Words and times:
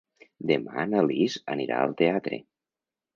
Demà 0.51 0.85
na 0.93 1.03
Lis 1.09 1.35
anirà 1.57 1.83
al 1.83 1.93
teatre. 1.99 2.41